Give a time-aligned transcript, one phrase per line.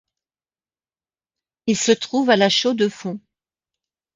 [1.67, 3.19] Il se trouve à La Chaux-de-Fonds.